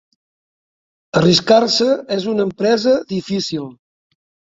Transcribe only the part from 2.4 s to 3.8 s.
empresa difícil.